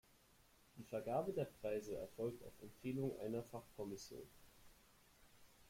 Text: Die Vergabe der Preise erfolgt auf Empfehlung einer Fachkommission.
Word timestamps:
Die 0.79 0.83
Vergabe 0.83 1.31
der 1.31 1.45
Preise 1.45 1.95
erfolgt 1.95 2.43
auf 2.43 2.59
Empfehlung 2.63 3.19
einer 3.19 3.43
Fachkommission. 3.43 4.27